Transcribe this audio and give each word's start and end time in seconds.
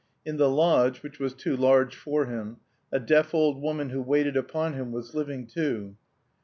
In 0.25 0.37
the 0.37 0.49
lodge, 0.49 1.03
which 1.03 1.19
was 1.19 1.35
too 1.35 1.55
large 1.55 1.95
for 1.95 2.25
him, 2.25 2.57
a 2.91 2.99
deaf 2.99 3.35
old 3.35 3.61
woman 3.61 3.91
who 3.91 4.01
waited 4.01 4.35
upon 4.35 4.73
him 4.73 4.91
was 4.91 5.13
living 5.13 5.45
too. 5.45 5.95